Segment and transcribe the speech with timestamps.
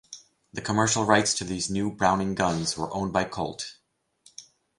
[0.51, 3.77] The commercial rights to these new Browning guns were owned by Colt.